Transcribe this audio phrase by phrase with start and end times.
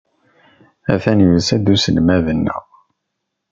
[0.93, 2.63] Atan yusa-d uselmad-nneɣ.